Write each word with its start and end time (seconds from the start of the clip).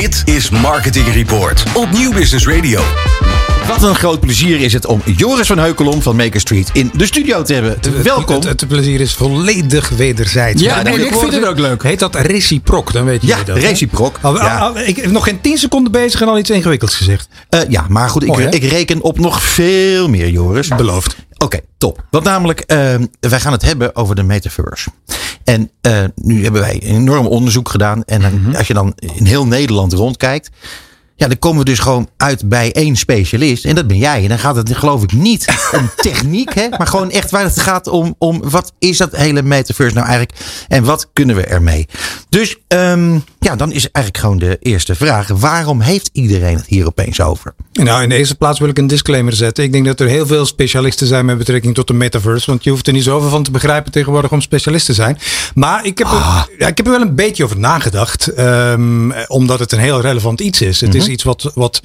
Dit 0.00 0.22
is 0.24 0.50
Marketing 0.50 1.06
Report 1.12 1.62
op 1.74 1.90
Nieuw 1.90 2.12
Business 2.12 2.46
Radio. 2.46 2.80
Wat 3.66 3.82
een 3.82 3.94
groot 3.94 4.20
plezier 4.20 4.60
is 4.60 4.72
het 4.72 4.86
om 4.86 5.02
Joris 5.16 5.46
van 5.46 5.58
Heukelom 5.58 6.02
van 6.02 6.16
Maker 6.16 6.40
Street 6.40 6.70
in 6.72 6.90
de 6.94 7.06
studio 7.06 7.42
te 7.42 7.54
hebben. 7.54 7.78
Welkom. 8.02 8.34
Het, 8.34 8.44
het 8.44 8.68
plezier 8.68 9.00
is 9.00 9.14
volledig 9.14 9.88
wederzijds. 9.88 10.62
Ja, 10.62 10.82
nee, 10.82 11.06
ik 11.06 11.14
vind 11.14 11.32
het 11.32 11.46
ook 11.46 11.58
leuk. 11.58 11.82
Heet 11.82 11.98
dat 11.98 12.14
reciproc, 12.14 12.92
dan 12.92 13.04
weet 13.04 13.20
je 13.20 13.26
Ja, 13.26 13.42
dat. 13.44 13.56
reciproc. 13.56 14.18
Al- 14.20 14.36
Ja. 14.36 14.58
al- 14.58 14.78
ik 14.78 14.96
heb 14.96 15.10
nog 15.10 15.24
geen 15.24 15.40
10 15.40 15.58
seconden 15.58 15.92
bezig 15.92 16.20
en 16.20 16.28
al 16.28 16.38
iets 16.38 16.50
ingewikkelds 16.50 16.94
gezegd. 16.96 17.28
Eh, 17.48 17.60
ja, 17.68 17.84
maar 17.88 18.08
goed, 18.08 18.22
ik, 18.22 18.28
Mooi, 18.28 18.46
ik 18.46 18.64
reken 18.64 19.00
op 19.02 19.18
nog 19.18 19.42
veel 19.42 20.08
meer, 20.08 20.28
Joris. 20.28 20.68
Beloofd. 20.68 21.16
Oké, 21.36 21.58
top. 21.78 22.04
Want 22.10 22.24
namelijk, 22.24 22.60
eh, 22.60 22.94
wij 23.20 23.40
gaan 23.40 23.52
het 23.52 23.62
hebben 23.62 23.96
over 23.96 24.14
de 24.14 24.22
metaverse. 24.22 24.90
En 25.50 25.70
eh, 25.80 26.04
nu 26.14 26.42
hebben 26.42 26.60
wij 26.60 26.80
een 26.84 26.94
enorm 26.94 27.26
onderzoek 27.26 27.68
gedaan. 27.68 28.04
En 28.04 28.20
dan, 28.20 28.40
Mhm. 28.42 28.56
als 28.56 28.66
je 28.66 28.74
dan 28.74 28.92
in 29.16 29.24
heel 29.24 29.46
Nederland 29.46 29.92
rondkijkt. 29.92 30.50
Ja, 31.16 31.28
dan 31.28 31.38
komen 31.38 31.58
we 31.58 31.64
dus 31.64 31.78
gewoon 31.78 32.08
uit 32.16 32.48
bij 32.48 32.72
één 32.72 32.96
specialist. 32.96 33.64
En 33.64 33.74
dat 33.74 33.86
ben 33.86 33.96
jij. 33.96 34.22
En 34.22 34.28
dan 34.28 34.38
gaat 34.38 34.56
het 34.56 34.76
geloof 34.76 35.02
ik 35.02 35.12
niet 35.12 35.44
om 35.78 35.90
techniek. 35.96 36.54
Hè, 36.54 36.68
maar 36.68 36.86
gewoon 36.86 37.10
echt 37.10 37.30
waar 37.30 37.42
het 37.44 37.60
gaat 37.60 37.86
om, 37.88 38.14
om 38.18 38.42
wat 38.50 38.72
is 38.78 38.96
dat 38.96 39.16
hele 39.16 39.42
metaverse 39.42 39.94
nou 39.94 40.06
eigenlijk. 40.06 40.38
En 40.68 40.84
wat 40.84 41.08
kunnen 41.12 41.36
we 41.36 41.44
ermee. 41.44 41.86
Dus 42.28 42.56
ehm, 42.68 43.18
ja, 43.40 43.56
dan 43.56 43.72
is 43.72 43.90
eigenlijk 43.90 44.24
gewoon 44.24 44.38
de 44.38 44.58
eerste 44.60 44.94
vraag. 44.94 45.28
Waarom 45.28 45.80
heeft 45.80 46.10
iedereen 46.12 46.56
het 46.56 46.66
hier 46.66 46.86
opeens 46.86 47.20
over? 47.20 47.54
Nou, 47.72 48.02
in 48.02 48.08
de 48.08 48.16
eerste 48.16 48.34
plaats 48.34 48.58
wil 48.58 48.68
ik 48.68 48.78
een 48.78 48.86
disclaimer 48.86 49.32
zetten. 49.32 49.64
Ik 49.64 49.72
denk 49.72 49.84
dat 49.84 50.00
er 50.00 50.08
heel 50.08 50.26
veel 50.26 50.46
specialisten 50.46 51.06
zijn 51.06 51.24
met 51.24 51.38
betrekking 51.38 51.74
tot 51.74 51.86
de 51.86 51.92
metaverse. 51.92 52.50
Want 52.50 52.64
je 52.64 52.70
hoeft 52.70 52.86
er 52.86 52.92
niet 52.92 53.04
zoveel 53.04 53.28
van 53.28 53.42
te 53.42 53.50
begrijpen 53.50 53.92
tegenwoordig 53.92 54.32
om 54.32 54.40
specialist 54.40 54.86
te 54.86 54.92
zijn. 54.92 55.18
Maar 55.54 55.84
ik 55.84 55.98
heb, 55.98 56.06
er, 56.06 56.48
ja, 56.58 56.66
ik 56.66 56.76
heb 56.76 56.86
er 56.86 56.92
wel 56.92 57.00
een 57.00 57.14
beetje 57.14 57.44
over 57.44 57.58
nagedacht. 57.58 58.26
ehm, 58.26 59.10
omdat 59.26 59.58
het 59.58 59.72
een 59.72 59.78
heel 59.78 60.00
relevant 60.00 60.40
iets 60.40 60.60
is. 60.60 60.80
Het 60.80 60.94
is 60.94 61.06
iets 61.06 61.22
wat, 61.22 61.50
wat 61.54 61.80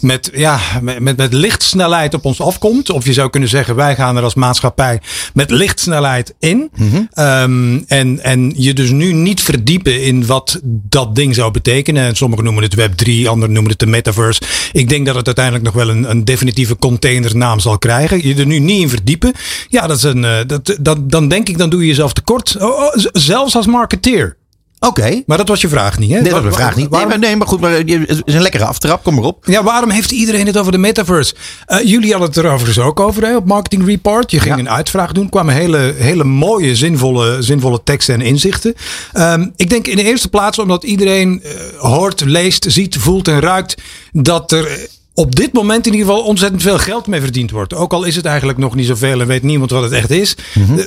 met, 0.00 0.30
ja, 0.34 0.58
met, 0.80 1.16
met, 1.16 1.32
lichtsnelheid 1.32 2.14
op 2.14 2.24
ons 2.24 2.40
afkomt. 2.40 2.90
Of 2.90 3.04
je 3.04 3.12
zou 3.12 3.30
kunnen 3.30 3.48
zeggen, 3.48 3.74
wij 3.74 3.94
gaan 3.94 4.16
er 4.16 4.22
als 4.22 4.34
maatschappij 4.34 5.00
met 5.34 5.50
lichtsnelheid 5.50 6.34
in. 6.38 6.70
Ehm, 7.12 7.78
en, 7.86 8.20
en 8.22 8.52
je 8.56 8.72
dus 8.74 8.90
nu 8.90 9.12
niet 9.12 9.42
verdiepen 9.42 10.02
in 10.02 10.26
wat 10.26 10.60
dat 10.62 10.99
ding 11.08 11.34
zou 11.34 11.50
betekenen. 11.50 12.04
En 12.04 12.16
sommigen 12.16 12.44
noemen 12.44 12.62
het 12.62 12.74
Web 12.74 12.92
3, 12.92 13.28
anderen 13.28 13.54
noemen 13.54 13.70
het 13.70 13.80
de 13.80 13.86
metaverse. 13.86 14.42
Ik 14.72 14.88
denk 14.88 15.06
dat 15.06 15.14
het 15.14 15.26
uiteindelijk 15.26 15.64
nog 15.64 15.74
wel 15.74 15.88
een, 15.88 16.10
een 16.10 16.24
definitieve 16.24 16.76
containernaam 16.76 17.60
zal 17.60 17.78
krijgen. 17.78 18.26
Je 18.26 18.34
er 18.34 18.46
nu 18.46 18.58
niet 18.58 18.80
in 18.80 18.88
verdiepen. 18.88 19.32
Ja, 19.68 19.86
dat 19.86 19.96
is 19.96 20.02
een, 20.02 20.24
eh, 20.24 20.38
dat, 20.46 20.76
dat, 20.80 21.10
dan 21.10 21.28
denk 21.28 21.48
ik, 21.48 21.58
dan 21.58 21.70
doe 21.70 21.80
je 21.80 21.86
jezelf 21.86 22.12
tekort. 22.12 22.56
Oh, 22.60 22.78
oh, 22.78 22.94
zelfs 23.12 23.56
als 23.56 23.66
marketeer. 23.66 24.36
Oké. 24.80 25.22
Maar 25.26 25.36
dat 25.36 25.48
was 25.48 25.60
je 25.60 25.68
vraag 25.68 25.98
niet, 25.98 26.08
hè? 26.10 26.14
Nee, 26.14 26.22
dat 26.24 26.32
Wa- 26.32 26.38
was 26.38 26.46
een 26.46 26.60
vraag 26.60 26.76
niet. 26.76 26.90
Nee, 26.90 27.06
maar, 27.06 27.18
nee, 27.18 27.36
maar 27.36 27.46
goed, 27.46 27.60
maar 27.60 27.72
eh, 27.74 28.00
het 28.06 28.22
is 28.24 28.34
een 28.34 28.42
lekkere 28.42 28.64
aftrap. 28.64 29.02
Kom 29.02 29.14
maar 29.14 29.24
op. 29.24 29.44
ja, 29.46 29.62
waarom 29.62 29.90
heeft 29.90 30.10
iedereen 30.10 30.46
het 30.46 30.56
over 30.58 30.72
de 30.72 30.78
metaverse? 30.78 31.34
Eh, 31.66 31.84
jullie 31.84 32.10
hadden 32.10 32.28
het 32.28 32.38
er 32.38 32.46
overigens 32.50 32.78
ook 32.86 33.00
over 33.00 33.22
hè, 33.22 33.36
op 33.36 33.46
Marketing 33.46 33.86
Report. 33.86 34.30
Je 34.30 34.40
ging 34.40 34.54
Ja. 34.54 34.60
een 34.60 34.70
uitvraag 34.70 35.12
doen. 35.12 35.28
kwamen 35.28 35.54
hele, 35.54 35.94
hele 35.96 36.24
mooie, 36.24 36.76
zinvolle, 36.76 37.42
zinvolle 37.42 37.80
teksten 37.84 38.14
en 38.14 38.20
inzichten. 38.20 38.74
Ehm, 39.12 39.46
ik 39.56 39.70
denk 39.70 39.86
in 39.86 39.96
de 39.96 40.02
eerste 40.04 40.28
plaats 40.28 40.58
omdat 40.58 40.84
iedereen 40.84 41.42
eh, 41.42 41.50
hoort, 41.78 42.20
leest, 42.24 42.64
ziet, 42.68 42.96
voelt 42.96 43.28
en 43.28 43.40
ruikt 43.40 43.74
dat 44.12 44.52
er. 44.52 44.88
Op 45.20 45.36
dit 45.36 45.52
moment 45.52 45.86
in 45.86 45.92
ieder 45.94 46.06
geval 46.08 46.22
ontzettend 46.24 46.62
veel 46.62 46.78
geld 46.78 47.06
mee 47.06 47.20
verdiend 47.20 47.50
wordt. 47.50 47.74
Ook 47.74 47.92
al 47.92 48.04
is 48.04 48.16
het 48.16 48.24
eigenlijk 48.24 48.58
nog 48.58 48.74
niet 48.74 48.86
zoveel 48.86 49.20
en 49.20 49.26
weet 49.26 49.42
niemand 49.42 49.70
wat 49.70 49.82
het 49.82 49.92
echt 49.92 50.10
is. 50.10 50.36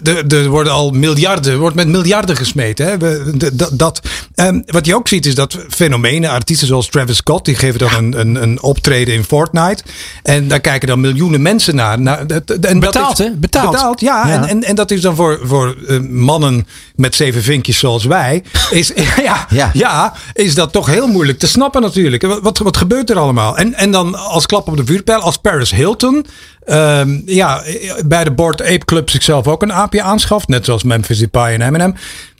Er- 0.03 0.21
Er 0.33 0.49
worden 0.49 0.73
al 0.73 0.91
miljarden, 0.91 1.59
wordt 1.59 1.75
met 1.75 1.87
miljarden 1.87 2.35
gesmeten. 2.35 2.85
Hè. 2.85 2.97
We- 2.97 3.31
de- 3.37 3.55
dat, 3.55 3.69
dat, 3.73 4.01
ehm, 4.35 4.61
wat 4.65 4.85
je 4.85 4.95
ook 4.95 5.07
ziet 5.07 5.25
is 5.25 5.35
dat 5.35 5.57
fenomenen, 5.69 6.29
artiesten 6.29 6.67
zoals 6.67 6.87
Travis 6.89 7.17
Scott, 7.17 7.45
die 7.45 7.55
geven 7.55 7.79
dan 7.79 7.89
een, 7.93 8.19
een, 8.19 8.43
een 8.43 8.61
optreden 8.61 9.13
in 9.13 9.23
Fortnite. 9.23 9.83
En 10.23 10.47
daar 10.47 10.59
kijken 10.59 10.87
dan 10.87 10.99
miljoenen 11.01 11.41
mensen 11.41 11.75
naar. 11.75 12.01
naar 12.01 12.27
dat- 12.27 12.49
en 12.49 12.61
dat 12.61 12.79
Betaald, 12.79 13.19
is- 13.19 13.25
hè? 13.25 13.31
Betaald. 13.35 13.71
Betaald, 13.71 13.99
ja. 14.01 14.27
Ja. 14.27 14.33
En, 14.33 14.47
en, 14.49 14.63
en 14.63 14.75
dat 14.75 14.91
is 14.91 15.01
dan 15.01 15.15
voor, 15.15 15.39
voor 15.43 15.75
eh, 15.87 15.99
mannen 16.09 16.67
met 16.95 17.15
zeven 17.15 17.43
vinkjes 17.43 17.77
zoals 17.77 18.05
wij. 18.05 18.43
Is, 18.71 18.91
ja, 19.23 19.45
Ja. 19.49 19.69
ja. 19.73 20.13
is 20.33 20.55
dat 20.55 20.71
toch 20.71 20.85
heel 20.87 21.07
moeilijk 21.07 21.39
te 21.39 21.47
snappen 21.47 21.81
natuurlijk. 21.81 22.21
Wat, 22.25 22.39
wat, 22.41 22.57
wat 22.57 22.77
gebeurt 22.77 23.09
er 23.09 23.17
allemaal? 23.19 23.57
En, 23.57 23.73
en 23.73 23.91
dan 23.91 24.15
als 24.23 24.45
klap 24.45 24.67
op 24.67 24.77
de 24.77 24.85
vuurpijl, 24.85 25.19
als 25.19 25.37
Paris 25.37 25.71
Hilton... 25.71 26.25
ehm, 26.65 27.21
ja, 27.25 27.63
bij 28.05 28.23
de 28.23 28.31
Board 28.31 28.61
Ape 28.61 28.85
Club 28.85 29.09
zichzelf 29.09 29.47
ook 29.47 29.61
een 29.61 29.73
aapje 29.73 30.01
aanschaft. 30.01 30.47
Net 30.47 30.65
zoals 30.65 30.83
Memphis 30.83 31.19
Depay 31.19 31.53
en 31.53 31.61
Eminem. 31.61 31.95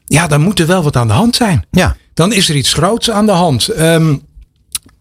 Ja, 0.05 0.27
dan 0.27 0.41
moet 0.41 0.59
er 0.59 0.67
wel 0.67 0.83
wat 0.83 0.95
aan 0.95 1.07
de 1.07 1.13
hand 1.13 1.35
zijn. 1.35 1.65
Ja. 1.71 1.95
Dan 2.13 2.33
is 2.33 2.49
er 2.49 2.55
iets 2.55 2.73
groots 2.73 3.11
aan 3.11 3.25
de 3.25 3.31
hand. 3.31 3.67
Ehm, 3.67 4.15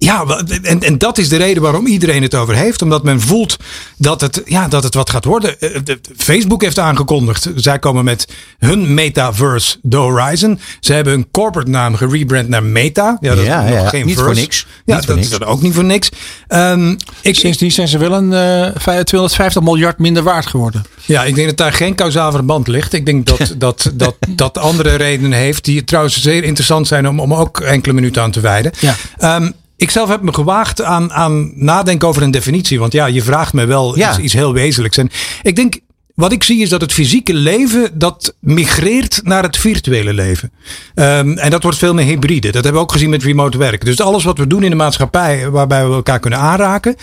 ja, 0.04 0.24
en, 0.62 0.82
en 0.82 0.98
dat 0.98 1.18
is 1.18 1.28
de 1.28 1.36
reden 1.36 1.62
waarom 1.62 1.86
iedereen 1.86 2.22
het 2.22 2.34
over 2.34 2.54
heeft. 2.54 2.82
Omdat 2.82 3.02
men 3.04 3.20
voelt 3.20 3.56
dat 3.96 4.20
het, 4.20 4.42
ja, 4.44 4.68
dat 4.68 4.82
het 4.82 4.94
wat 4.94 5.10
gaat 5.10 5.24
worden. 5.24 5.60
Eh, 5.60 5.70
de- 5.84 6.00
Facebook 6.16 6.62
heeft 6.62 6.78
aangekondigd. 6.78 7.50
Zij 7.54 7.78
komen 7.78 8.04
met 8.04 8.28
hun 8.58 8.94
metaverse, 8.94 9.76
The 9.88 9.96
Horizon. 9.96 10.58
Ze 10.80 10.92
hebben 10.92 11.12
hun 11.12 11.26
corporate 11.30 11.70
naam 11.70 11.94
gerebrand 11.94 12.48
naar 12.48 12.62
Meta. 12.62 13.16
Ja, 13.20 13.34
dat 13.34 13.44
Ja, 13.44 13.62
is 13.62 13.70
nog 13.70 13.82
ja, 13.82 13.88
geen 13.88 14.06
niet 14.06 14.14
verse. 14.14 14.30
voor 14.30 14.40
niks. 14.40 14.66
Ja, 14.84 14.96
Niet 14.96 15.06
dat 15.06 15.16
niks. 15.16 15.30
is 15.30 15.38
dan 15.38 15.48
ook 15.48 15.62
niet 15.62 15.74
voor 15.74 15.84
niks. 15.84 16.08
Ehm, 16.48 16.96
ik, 17.20 17.34
Sindsdien 17.36 17.72
zijn 17.72 17.88
ze 17.88 17.98
wel 17.98 18.12
een 18.12 18.32
eh, 18.32 18.98
250 19.00 19.62
miljard 19.62 19.98
minder 19.98 20.22
waard 20.22 20.46
geworden. 20.46 20.84
Ja, 21.04 21.24
ik 21.24 21.34
denk 21.34 21.46
dat 21.48 21.56
daar 21.56 21.72
geen 21.72 21.94
kausaal 21.94 22.30
verband 22.32 22.68
ligt. 22.68 22.92
Ik 22.92 23.06
denk 23.06 23.26
dat 23.26 23.54
dat, 23.58 23.90
dat, 23.94 24.16
dat 24.28 24.58
andere 24.58 24.94
redenen 24.94 25.38
heeft, 25.38 25.64
die 25.64 25.84
trouwens 25.84 26.20
zeer 26.22 26.44
interessant 26.44 26.86
zijn 26.86 27.08
om, 27.08 27.20
om 27.20 27.34
ook 27.34 27.60
enkele 27.60 27.94
minuten 27.94 28.22
aan 28.22 28.30
te 28.30 28.40
wijden. 28.40 28.72
Ja. 28.80 28.94
Ehm, 29.18 29.50
ik 29.76 29.90
zelf 29.90 30.08
heb 30.08 30.22
me 30.22 30.34
gewaagd 30.34 30.82
aan, 30.82 31.12
aan 31.12 31.52
nadenken 31.54 32.08
over 32.08 32.22
een 32.22 32.30
definitie. 32.30 32.78
Want 32.78 32.92
ja, 32.92 33.06
je 33.06 33.22
vraagt 33.22 33.52
me 33.52 33.64
wel 33.64 33.96
Ja. 33.98 34.10
iets, 34.10 34.18
iets 34.18 34.32
heel 34.32 34.52
wezenlijks. 34.52 34.96
En 34.96 35.10
ik 35.42 35.56
denk, 35.56 35.80
wat 36.14 36.32
ik 36.32 36.42
zie 36.42 36.62
is 36.62 36.68
dat 36.68 36.80
het 36.80 36.92
fysieke 36.92 37.34
leven 37.34 37.98
dat 37.98 38.36
migreert 38.40 39.20
naar 39.24 39.42
het 39.42 39.56
virtuele 39.56 40.12
leven. 40.12 40.52
Ehm, 40.94 41.38
en 41.38 41.50
dat 41.50 41.62
wordt 41.62 41.78
veel 41.78 41.94
meer 41.94 42.04
hybride. 42.04 42.50
Dat 42.50 42.54
hebben 42.64 42.72
we 42.72 42.78
ook 42.86 42.92
gezien 42.92 43.10
met 43.10 43.22
remote 43.22 43.58
werk. 43.58 43.84
Dus 43.84 44.00
alles 44.00 44.24
wat 44.24 44.38
we 44.38 44.46
doen 44.46 44.62
in 44.62 44.70
de 44.70 44.76
maatschappij 44.76 45.50
waarbij 45.50 45.88
we 45.88 45.94
elkaar 45.94 46.18
kunnen 46.20 46.38
aanraken, 46.38 46.96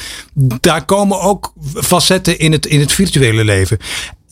daar 0.62 0.86
komen 0.86 1.22
ook 1.22 1.53
facetten 1.75 2.40
in 2.40 2.51
het, 2.51 2.66
in 2.66 2.80
het 2.80 2.91
virtuele 2.91 3.44
leven. 3.44 3.78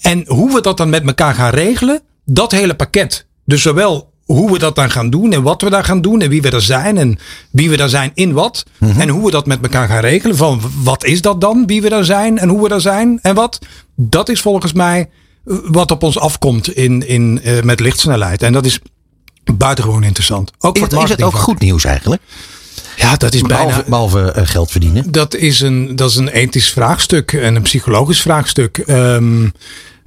En 0.02 0.24
hoe 0.28 0.54
we 0.54 0.62
dat 0.62 0.78
dan 0.78 0.90
met 0.90 1.06
elkaar 1.08 1.34
gaan 1.34 1.52
regelen, 1.54 2.02
dat 2.25 2.52
hele 2.52 2.75
pakket. 2.75 3.28
Dus 3.46 3.62
zowel 3.62 4.14
hoe 4.28 4.52
we 4.52 4.60
dat 4.60 4.76
dan 4.76 4.92
gaan 4.92 5.10
doen 5.10 5.34
en 5.34 5.42
wat 5.42 5.62
we 5.62 5.70
daar 5.70 5.84
gaan 5.84 6.02
doen 6.02 6.22
en 6.22 6.30
wie 6.30 6.42
we 6.42 6.50
er 6.50 6.62
zijn 6.62 6.98
en 6.98 7.20
wie 7.52 7.70
we 7.70 7.78
daar 7.78 7.90
zijn 7.90 8.12
in 8.14 8.34
wat. 8.34 8.66
En 8.98 9.10
hoe 9.10 9.26
we 9.26 9.32
dat 9.32 9.46
met 9.46 9.62
elkaar 9.62 9.88
gaan 9.88 10.00
regelen. 10.00 10.36
Van 10.36 10.62
wat 10.84 11.06
is 11.06 11.22
dat 11.22 11.42
dan, 11.42 11.66
wie 11.66 11.82
we 11.82 11.90
daar 11.90 12.06
zijn 12.06 12.38
en 12.38 12.50
hoe 12.50 12.62
we 12.62 12.70
daar 12.70 12.82
zijn 12.82 13.20
en 13.22 13.36
wat. 13.36 13.60
Dat 13.96 14.30
is 14.30 14.42
volgens 14.42 14.74
mij 14.74 15.10
eh, 15.46 15.58
wat 15.64 15.92
op 15.92 16.04
ons 16.04 16.20
afkomt 16.20 16.76
in, 16.76 17.08
in, 17.08 17.42
eh, 17.44 17.62
met 17.62 17.80
lichtsnelheid. 17.80 18.44
En 18.44 18.54
dat 18.54 18.66
is 18.66 18.80
buitengewoon 19.58 20.04
interessant. 20.04 20.52
Ook 20.60 20.76
Is 20.76 20.82
het, 20.82 20.94
is 20.94 21.10
het 21.10 21.24
ook 21.24 21.36
goed 21.36 21.60
nieuws 21.60 21.84
eigenlijk? 21.84 22.22
Ja, 22.96 23.16
dat 23.16 23.34
is 23.34 23.42
bijna... 23.42 23.66
Behalve, 23.66 23.84
behalve 23.90 24.32
eh, 24.32 24.48
geld 24.48 24.72
verdienen. 24.72 25.12
Dat 25.12 25.36
is, 25.36 25.62
een, 25.62 25.96
dat 25.96 26.10
is 26.10 26.16
een 26.16 26.30
ethisch 26.30 26.70
vraagstuk 26.70 27.34
en 27.34 27.56
een 27.56 27.62
psychologisch 27.62 28.22
vraagstuk. 28.22 28.78
Ehm, 28.78 29.50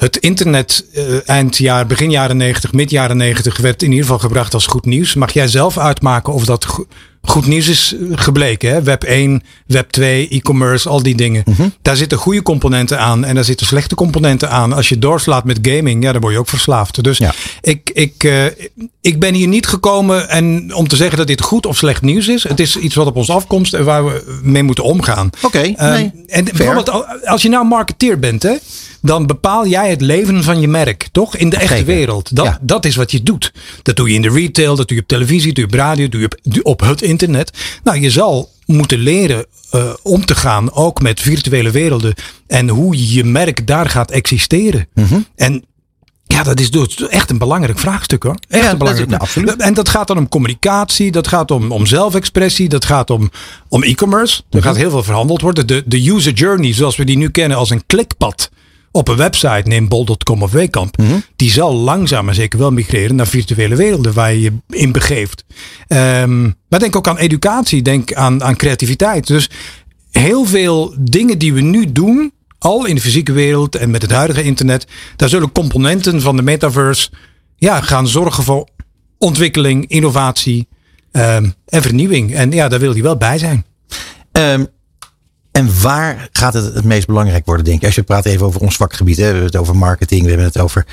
het 0.01 0.17
internet 0.17 0.85
eh, 0.95 1.03
eind 1.29 1.57
jaar, 1.57 1.87
begin 1.87 2.11
jaren 2.11 2.37
90, 2.37 2.73
mid 2.73 2.91
jaren 2.91 3.17
90 3.17 3.57
werd 3.59 3.83
in 3.83 3.89
ieder 3.89 4.05
geval 4.05 4.19
gebracht 4.19 4.55
als 4.55 4.67
goed 4.67 4.85
nieuws. 4.85 5.15
Mag 5.15 5.33
jij 5.33 5.49
zelf 5.49 5.79
uitmaken 5.79 6.33
of 6.33 6.45
dat 6.45 6.65
go- 6.65 6.87
goed 7.23 7.47
nieuws 7.47 7.69
is 7.69 7.95
eh, 7.95 8.01
gebleken? 8.19 8.71
Hè? 8.71 8.83
Web 8.83 9.03
1, 9.05 9.43
Web 9.67 9.91
2, 9.91 10.29
e-commerce, 10.29 10.89
al 10.89 11.03
die 11.03 11.15
dingen. 11.15 11.45
Daar 11.83 11.97
zitten 11.97 12.19
goede 12.19 12.43
componenten 12.43 12.99
aan 13.01 13.25
en 13.25 13.35
daar 13.35 13.45
zitten 13.45 13.67
slechte 13.67 13.95
componenten 13.95 14.51
aan. 14.51 14.73
Als 14.73 14.89
je 14.89 14.99
doorslaat 14.99 15.45
met 15.45 15.59
gaming, 15.63 16.03
ja, 16.03 16.13
dan 16.13 16.21
word 16.21 16.33
je 16.33 16.39
ook 16.41 16.49
verslaafd. 16.49 17.05
Dus 17.05 17.19
Ja. 17.19 17.33
ik, 17.61 17.91
ik, 17.95 18.25
eh, 18.25 18.45
ik 19.01 19.19
ben 19.19 19.35
hier 19.35 19.49
niet 19.49 19.67
gekomen 19.67 20.29
en 20.29 20.75
om 20.75 20.89
te 20.89 20.97
zeggen 20.97 21.19
dat 21.19 21.27
dit 21.27 21.41
goed 21.43 21.67
of 21.67 21.77
slecht 21.77 22.03
nieuws 22.03 22.29
is. 22.29 22.43
Het 22.43 22.61
is 22.61 22.77
iets 22.77 22.95
wat 22.95 23.07
op 23.07 23.17
ons 23.17 23.31
afkomst 23.31 23.75
en 23.75 23.85
waar 23.85 24.05
we 24.05 24.39
mee 24.43 24.63
moeten 24.63 24.85
omgaan. 24.85 25.31
Oké, 25.43 25.59
Ehm, 25.61 25.91
nee, 25.93 26.11
en 26.27 26.45
bijvoorbeeld, 26.45 26.91
al- 26.91 27.07
als 27.25 27.43
je 27.43 27.49
nou 27.49 27.67
marketeer 27.67 28.19
bent, 28.19 28.43
hè, 28.43 28.55
dan 29.03 29.27
bepaal 29.27 29.67
jij 29.67 29.91
het 29.91 30.01
leven 30.01 30.43
van 30.45 30.61
je 30.61 30.69
merk, 30.69 31.09
toch? 31.13 31.37
In 31.37 31.49
de 31.51 31.57
echte 31.57 31.69
Zeker. 31.77 31.95
wereld. 31.95 32.37
Dat, 32.37 32.45
Ja. 32.45 32.59
dat 32.63 32.85
is 32.85 32.97
wat 32.97 33.11
je 33.11 33.23
doet. 33.23 33.53
Dat 33.83 33.97
doe 33.97 34.09
je 34.09 34.15
in 34.15 34.23
de 34.23 34.31
retail, 34.31 34.77
dat 34.77 34.89
doe 34.89 34.97
je 34.97 35.03
op 35.03 35.09
televisie, 35.09 35.47
dat 35.53 35.55
doe 35.55 35.65
je 35.65 35.71
op 35.73 35.79
radio, 35.89 36.03
dat 36.09 36.13
doe 36.13 36.21
je 36.55 36.63
op, 36.65 36.83
op 36.83 36.89
het 36.89 37.03
internet. 37.03 37.59
Nou, 37.85 38.01
je 38.01 38.11
zal 38.11 38.51
moeten 38.67 38.99
leren 38.99 39.47
eh, 39.71 39.93
om 40.03 40.25
te 40.25 40.35
gaan, 40.35 40.73
ook 40.73 41.01
met 41.03 41.21
virtuele 41.21 41.71
werelden. 41.71 42.15
En 42.47 42.69
hoe 42.69 43.13
je 43.15 43.25
merk 43.25 43.67
daar 43.67 43.89
gaat 43.89 44.11
existeren. 44.11 44.89
Mhm. 44.95 45.19
En 45.37 45.65
ja, 46.27 46.43
dat 46.43 46.61
is 46.61 46.71
dus 46.71 47.09
echt 47.09 47.31
een 47.31 47.39
belangrijk 47.39 47.79
vraagstuk 47.79 48.23
hoor. 48.23 48.37
Echt 48.49 48.65
Ja, 48.65 48.71
een 48.71 48.79
belangrijk 48.79 49.11
dat 49.11 49.21
is- 49.23 49.35
nou, 49.35 49.45
absoluut. 49.47 49.67
En 49.69 49.75
dat 49.75 49.89
gaat 49.89 50.07
dan 50.07 50.19
om 50.19 50.29
communicatie, 50.29 51.11
dat 51.11 51.29
gaat 51.29 51.51
om, 51.51 51.73
om 51.73 51.87
zelfexpressie, 51.87 52.69
dat 52.69 52.85
gaat 52.85 53.11
om, 53.11 53.31
om 53.69 53.83
e-commerce. 53.83 54.43
Mhm. 54.49 54.57
Er 54.57 54.63
gaat 54.63 54.77
heel 54.77 54.91
veel 54.91 55.03
verhandeld 55.03 55.41
worden. 55.41 55.67
De, 55.67 55.83
de 55.87 56.11
user 56.11 56.33
journey, 56.33 56.73
zoals 56.75 56.97
we 56.97 57.05
die 57.05 57.17
nu 57.17 57.31
kennen 57.31 57.57
als 57.59 57.71
een 57.71 57.83
klikpad. 57.87 58.51
Op 58.93 59.09
een 59.09 59.17
website, 59.17 59.63
neem 59.65 59.89
bol.com 59.89 60.43
of 60.43 60.51
Weekamp, 60.53 60.97
Mhm. 60.99 61.19
die 61.37 61.51
zal 61.51 61.75
langzaam 61.75 62.25
maar 62.25 62.35
zeker 62.35 62.59
wel 62.59 62.71
migreren 62.73 63.17
naar 63.17 63.27
virtuele 63.27 63.77
werelden 63.77 64.13
waar 64.13 64.33
je 64.33 64.41
je 64.41 64.53
in 64.69 64.93
begeeft. 64.93 65.45
Ehm, 65.87 66.43
maar 66.69 66.79
denk 66.79 66.97
ook 66.97 67.09
aan 67.09 67.19
educatie, 67.19 67.83
denk 67.83 68.15
aan, 68.15 68.43
aan 68.43 68.57
creativiteit. 68.57 69.27
Dus 69.27 69.51
heel 70.11 70.45
veel 70.45 70.95
dingen 71.01 71.39
die 71.39 71.53
we 71.53 71.61
nu 71.61 71.93
doen, 71.93 72.33
al 72.59 72.87
in 72.87 72.95
de 72.95 73.01
fysieke 73.01 73.33
wereld 73.33 73.75
en 73.77 73.91
met 73.91 74.03
het 74.03 74.11
huidige 74.11 74.43
internet, 74.43 74.87
daar 75.17 75.29
zullen 75.29 75.53
componenten 75.53 76.21
van 76.21 76.37
de 76.37 76.43
metaverse 76.43 77.11
ja, 77.57 77.81
gaan 77.81 78.09
zorgen 78.09 78.45
voor 78.45 78.69
ontwikkeling, 79.19 79.89
innovatie 79.89 80.69
ehm, 81.13 81.49
en 81.67 81.83
vernieuwing. 81.83 82.35
En 82.35 82.51
ja, 82.51 82.69
daar 82.69 82.79
wil 82.81 82.93
hij 82.93 83.03
wel 83.03 83.17
bij 83.17 83.39
zijn. 83.39 83.65
Ehm, 84.33 84.65
en 85.53 85.81
waar 85.83 86.29
gaat 86.33 86.55
het 86.55 86.75
het 86.75 86.85
meest 86.85 87.07
belangrijk 87.07 87.47
worden, 87.47 87.65
denk 87.65 87.81
je? 87.81 87.87
Als 87.87 87.95
je 87.95 88.03
praat 88.03 88.27
even 88.27 88.47
over 88.47 88.61
ons 88.61 88.77
vakgebied. 88.77 89.17
Hè? 89.17 89.23
We 89.23 89.29
hebben 89.29 89.47
het 89.47 89.57
over 89.57 89.77
marketing. 89.77 90.23
We 90.23 90.29
hebben 90.29 90.47
het 90.47 90.59
over 90.59 90.87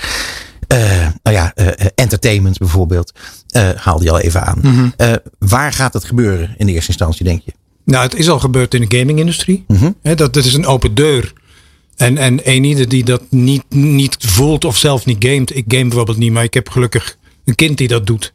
eh, 0.68 1.07
nou 1.24 1.36
ja, 1.36 1.54
eh, 1.56 1.88
entertainment 1.95 2.57
bijvoorbeeld. 2.57 3.12
Eh 3.50 3.69
haalde 3.75 4.04
je 4.04 4.12
al 4.12 4.19
even 4.19 4.44
aan. 4.44 4.94
Eh, 4.98 5.13
waar 5.39 5.74
gaat 5.74 5.94
het 5.94 6.04
gebeuren 6.04 6.56
in 6.57 6.65
de 6.65 6.71
eerste 6.71 6.92
instantie, 6.92 7.25
denk 7.25 7.42
je? 7.45 7.51
Nou, 7.86 8.04
het 8.04 8.15
is 8.15 8.30
al 8.30 8.39
gebeurd 8.39 8.74
in 8.74 8.86
de 8.88 8.98
gaming-industrie. 8.98 9.63
Mhm. 9.68 9.92
Hè, 10.01 10.15
dat, 10.15 10.33
dat 10.33 10.45
is 10.45 10.54
een 10.54 10.65
open 10.65 10.95
deur. 10.95 11.33
En, 11.95 12.18
en 12.18 12.39
een 12.44 12.63
ieder 12.63 12.89
die 12.89 13.03
dat 13.03 13.21
niet, 13.30 13.63
niet 13.69 14.18
voelt 14.19 14.65
of 14.65 14.77
zelf 14.77 15.06
niet 15.06 15.25
gamet. 15.25 15.56
Ik 15.56 15.63
game 15.68 15.88
bijvoorbeeld 15.88 16.18
niet, 16.18 16.31
maar 16.31 16.44
ik 16.44 16.53
heb 16.53 16.69
gelukkig 16.69 17.18
een 17.45 17.56
kind 17.56 17.77
die 17.77 17.88
dat 17.88 18.07
doet. 18.07 18.33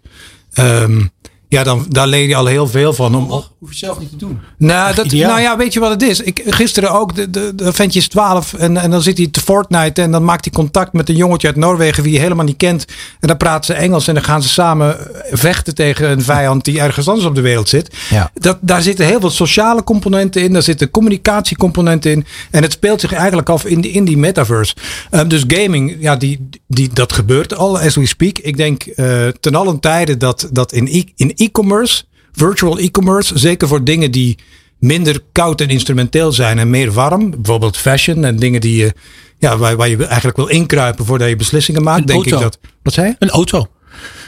Ehm, 0.52 1.06
ja, 1.52 1.62
dan, 1.62 1.86
daar 1.88 2.06
leer 2.06 2.28
je 2.28 2.34
al 2.36 2.46
heel 2.46 2.66
veel 2.68 2.92
van. 2.92 3.14
Om, 3.14 3.30
Hoef 3.58 3.70
je 3.72 3.78
zelf 3.78 3.98
niet 3.98 4.10
te 4.10 4.16
doen. 4.16 4.40
nou, 4.58 4.94
dat, 4.94 5.12
nou 5.12 5.40
ja, 5.40 5.56
weet 5.56 5.72
je 5.72 5.80
wat 5.80 5.90
het 5.90 6.02
is? 6.02 6.20
Ik, 6.20 6.42
gisteren 6.46 6.90
ook, 6.90 7.14
de, 7.14 7.30
de, 7.30 7.52
de 7.54 7.72
ventje 7.72 7.98
is 7.98 8.08
12 8.08 8.54
en, 8.54 8.76
en 8.76 8.90
dan 8.90 9.02
zit 9.02 9.18
hij 9.18 9.26
te 9.26 9.40
Fortnite 9.40 10.02
en 10.02 10.10
dan 10.10 10.24
maakt 10.24 10.44
hij 10.44 10.54
contact 10.54 10.92
met 10.92 11.08
een 11.08 11.16
jongetje 11.16 11.46
uit 11.46 11.56
Noorwegen 11.56 12.02
wie 12.02 12.12
je 12.12 12.18
helemaal 12.18 12.44
niet 12.44 12.56
kent. 12.56 12.84
En 13.20 13.28
dan 13.28 13.36
praten 13.36 13.64
ze 13.74 13.80
Engels 13.80 14.08
en 14.08 14.14
dan 14.14 14.22
gaan 14.24 14.42
ze 14.42 14.48
samen 14.48 14.96
vechten 15.30 15.74
tegen 15.74 16.10
een 16.10 16.22
vijand 16.22 16.64
die 16.64 16.80
ergens 16.80 17.08
anders 17.08 17.26
op 17.26 17.34
de 17.34 17.40
wereld 17.40 17.68
zit. 17.68 17.94
Ja. 18.10 18.30
Dat, 18.34 18.58
daar 18.60 18.82
zitten 18.82 19.06
heel 19.06 19.20
veel 19.20 19.30
sociale 19.30 19.84
componenten 19.84 20.42
in, 20.42 20.52
daar 20.52 20.62
zitten 20.62 20.90
communicatiecomponenten 20.90 22.10
in. 22.10 22.24
En 22.50 22.62
het 22.62 22.72
speelt 22.72 23.00
zich 23.00 23.12
eigenlijk 23.12 23.48
af 23.48 23.64
in, 23.64 23.80
die- 23.80 23.92
in 23.92 24.04
die 24.04 24.16
metaverse. 24.18 24.74
Um, 25.10 25.28
dus 25.28 25.44
gaming, 25.46 25.96
ja, 26.00 26.16
die, 26.16 26.48
die, 26.66 26.90
dat 26.92 27.12
gebeurt 27.12 27.54
al 27.56 27.78
as 27.78 27.94
we 27.94 28.06
speak. 28.06 28.38
Ik 28.38 28.56
denk 28.56 28.82
eh, 28.82 29.28
ten 29.40 29.54
allen 29.54 29.80
tijde 29.80 30.16
dat, 30.16 30.48
dat 30.52 30.72
in 30.72 30.86
in 31.16 31.32
e-commerce, 31.42 32.04
virtual 32.32 32.78
e-commerce, 32.78 33.38
zeker 33.38 33.68
voor 33.68 33.84
dingen 33.84 34.10
die 34.10 34.38
minder 34.78 35.22
koud 35.32 35.60
en 35.60 35.68
instrumenteel 35.68 36.32
zijn 36.32 36.58
en 36.58 36.70
meer 36.70 36.92
warm, 36.92 37.30
bijvoorbeeld 37.30 37.76
fashion 37.76 38.24
en 38.24 38.36
dingen 38.36 38.60
die 38.60 38.76
je, 38.76 38.92
ja, 39.38 39.56
waar, 39.56 39.76
waar 39.76 39.88
je 39.88 40.06
eigenlijk 40.06 40.36
wil 40.36 40.46
inkruipen 40.46 41.04
voordat 41.04 41.28
je 41.28 41.36
beslissingen 41.36 41.82
maakt, 41.82 42.00
Een 42.00 42.06
denk 42.06 42.24
ik 42.24 42.30
dat. 42.30 42.58
Wat 42.82 42.92
zei 42.92 43.06
je? 43.06 43.14
Een 43.18 43.30
auto. 43.30 43.66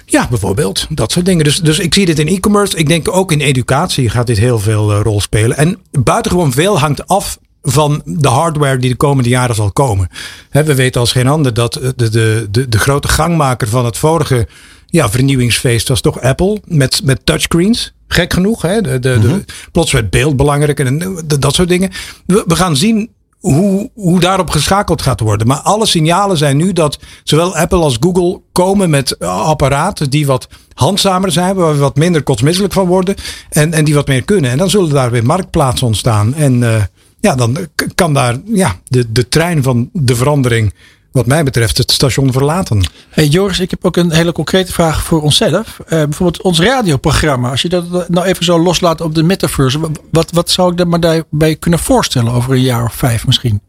Ja, 0.07 0.27
bijvoorbeeld. 0.29 0.87
Dat 0.91 1.13
soort 1.13 1.25
dingen. 1.25 1.45
Dus, 1.45 1.61
dus 1.61 1.79
ik 1.79 1.95
zie 1.95 2.07
dit 2.07 2.19
in 2.19 2.29
e-commerce. 2.29 2.77
Ik 2.77 2.89
denk 2.89 3.17
ook 3.17 3.33
in 3.33 3.41
educatie 3.41 4.11
gaat 4.11 4.27
dit 4.27 4.39
heel 4.39 4.59
veel 4.59 4.93
eh, 4.93 5.01
rol 5.03 5.21
spelen. 5.21 5.57
En 5.57 5.79
buitengewoon 5.91 6.53
veel 6.53 6.79
hangt 6.79 7.07
af 7.07 7.39
van 7.63 8.03
de 8.05 8.29
hardware 8.29 8.79
die 8.79 8.91
de 8.91 8.97
komende 8.97 9.29
jaren 9.29 9.55
zal 9.55 9.73
komen. 9.73 10.09
Hè, 10.51 10.65
we 10.65 10.75
weten 10.75 11.01
als 11.01 11.13
geen 11.13 11.27
ander 11.27 11.55
dat 11.55 11.77
eh, 11.77 11.89
de, 11.97 12.11
de, 12.11 12.47
de, 12.51 12.69
de 12.69 12.79
grote 12.79 13.09
gangmaker 13.09 13.69
van 13.69 13.85
het 13.85 13.99
vorige 13.99 14.49
ja, 14.95 15.11
vernieuwingsfeest 15.11 15.89
was 15.89 16.01
toch 16.01 16.21
Apple 16.21 16.61
met, 16.65 17.01
met 17.05 17.27
touchscreens. 17.27 17.95
Gek 18.09 18.33
genoeg. 18.33 18.63
Hè? 18.63 18.81
De, 18.81 18.99
de, 18.99 19.19
de, 19.19 19.45
plots 19.73 19.93
werd 19.93 20.11
beeld 20.11 20.37
belangrijk 20.37 20.81
en 20.81 21.25
dat 21.39 21.55
soort 21.55 21.69
dingen. 21.69 21.91
We, 22.27 22.45
we 22.47 22.57
gaan 22.57 22.77
zien 22.77 23.11
hoe, 23.39 23.91
hoe 23.95 24.21
daarop 24.21 24.51
geschakeld 24.51 25.03
gaat 25.03 25.21
worden. 25.21 25.47
Maar 25.47 25.59
alle 25.59 25.87
signalen 25.87 26.37
zijn 26.37 26.57
nu 26.57 26.73
dat 26.73 26.99
zowel 27.25 27.57
Apple 27.57 27.79
als 27.79 27.97
Google 28.01 28.41
komen 28.53 28.91
met 28.91 29.17
eh, 29.17 29.41
apparaten 29.41 30.11
die 30.11 30.27
wat 30.27 30.49
handzamer 30.75 31.33
zijn, 31.33 31.55
waar 31.55 31.73
we 31.73 31.79
wat 31.79 31.97
minder 31.97 32.23
kotsmisselijk 32.23 32.73
van 32.73 32.87
worden 32.87 33.15
en, 33.51 33.73
en 33.73 33.85
die 33.85 33.95
wat 33.95 34.09
meer 34.09 34.25
kunnen. 34.25 34.51
En 34.51 34.59
dan 34.59 34.71
zullen 34.71 34.91
daar 34.91 35.11
weer 35.11 35.25
marktplaatsen 35.25 35.87
ontstaan. 35.87 36.35
En 36.35 36.63
eh, 36.63 36.83
ja, 37.21 37.35
dan 37.35 37.57
kan 37.95 38.15
daar 38.15 38.37
ja, 38.45 38.77
de, 38.85 39.13
de 39.13 39.29
trein 39.29 39.63
van 39.63 39.91
de 39.93 40.17
verandering, 40.17 40.75
wat 41.15 41.27
mij 41.27 41.45
betreft, 41.45 41.79
het 41.79 41.91
station 41.91 42.33
verlaten. 42.33 42.87
Hey 43.09 43.27
Joris, 43.27 43.61
ik 43.61 43.71
heb 43.71 43.85
ook 43.85 43.97
een 43.97 44.13
hele 44.13 44.33
concrete 44.33 44.73
vraag 44.73 45.03
voor 45.03 45.23
onszelf. 45.23 45.79
Eh, 45.87 45.89
bijvoorbeeld 45.89 46.43
ons 46.43 46.61
radioprogramma. 46.61 47.51
Als 47.51 47.63
je 47.63 47.69
dat 47.69 48.09
nou 48.09 48.27
even 48.27 48.45
zo 48.45 48.59
loslaat 48.63 49.01
op 49.01 49.15
de 49.15 49.23
metaverse. 49.23 49.81
wa- 49.81 49.89
Wat, 50.11 50.31
wat 50.33 50.51
zou 50.51 50.71
ik 50.71 50.77
daar 50.77 50.89
maar 50.89 51.01
daarbij 51.01 51.57
kunnen 51.57 51.79
voorstellen 51.79 52.33
over 52.33 52.53
een 52.53 52.61
jaar 52.61 52.85
of 52.85 52.95
vijf 52.95 53.27
misschien? 53.27 53.61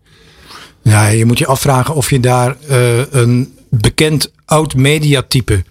Ja, 0.81 1.07
je 1.07 1.25
moet 1.25 1.37
je 1.37 1.45
afvragen 1.47 1.95
of 1.95 2.09
je 2.09 2.19
daar 2.19 2.55
eh, 2.67 3.11
een 3.11 3.53
bekend 3.69 4.31
oud 4.45 4.75
mediatype. 4.75 5.63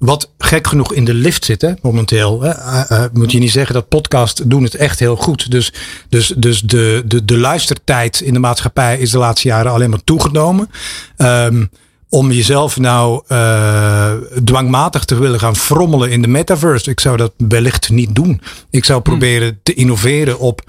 Wat 0.00 0.30
gek 0.38 0.66
genoeg 0.66 0.92
in 0.92 1.04
de 1.04 1.14
lift 1.14 1.44
zit, 1.44 1.62
hè, 1.62 1.72
momenteel. 1.82 2.42
Hè, 2.42 2.50
eh, 2.50 3.04
moet 3.12 3.32
je 3.32 3.38
niet 3.38 3.50
zeggen 3.50 3.74
dat 3.74 3.88
podcasts 3.88 4.42
doen 4.44 4.62
het 4.62 4.74
echt 4.74 4.98
heel 4.98 5.16
goed. 5.16 5.50
Dus, 5.50 5.72
dus, 6.08 6.32
dus 6.36 6.60
de, 6.60 7.02
de, 7.06 7.24
de 7.24 7.38
luistertijd 7.38 8.20
in 8.20 8.32
de 8.32 8.38
maatschappij 8.38 8.98
is 8.98 9.10
de 9.10 9.18
laatste 9.18 9.48
jaren 9.48 9.72
alleen 9.72 9.90
maar 9.90 10.04
toegenomen. 10.04 10.70
Ehm, 11.16 11.64
om 12.08 12.32
jezelf 12.32 12.78
nou 12.78 13.22
eh, 13.26 14.12
dwangmatig 14.44 15.04
te 15.04 15.18
willen 15.18 15.40
gaan 15.40 15.56
frommelen 15.56 16.10
in 16.10 16.22
de 16.22 16.28
metaverse. 16.28 16.90
Ik 16.90 17.00
zou 17.00 17.16
dat 17.16 17.32
wellicht 17.36 17.90
niet 17.90 18.14
doen. 18.14 18.40
Ik 18.70 18.84
zou 18.84 19.00
proberen 19.00 19.60
te 19.62 19.74
innoveren 19.74 20.38
op 20.38 20.62